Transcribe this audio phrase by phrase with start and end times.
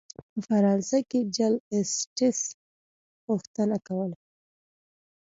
[0.31, 2.39] په فرانسه کې جل اسټټس
[3.25, 4.17] غوښتنه کوله.